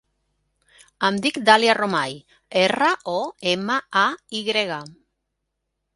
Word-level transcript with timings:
Em 1.09 1.19
dic 1.25 1.35
Dàlia 1.49 1.75
Romay: 1.79 2.17
erra, 2.63 2.89
o, 3.15 3.19
ema, 3.55 3.79
a, 4.05 4.07
i 4.41 4.45
grega. 4.49 4.83